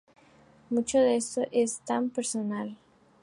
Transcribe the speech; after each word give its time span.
Mucho 0.71 0.97
de 0.99 1.15
esto 1.17 1.43
es 1.51 1.77
tan 1.81 2.09
personal. 2.09 2.75